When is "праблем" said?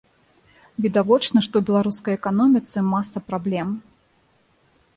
3.29-3.77